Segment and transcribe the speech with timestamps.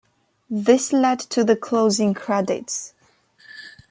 [0.49, 2.95] This led to the closing credits.